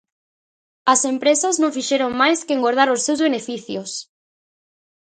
As 0.93 1.01
empresas 1.13 1.55
non 1.61 1.75
fixeron 1.77 2.11
máis 2.21 2.39
que 2.45 2.53
engordar 2.57 2.89
os 2.95 3.03
seus 3.05 3.19
beneficios. 3.27 3.91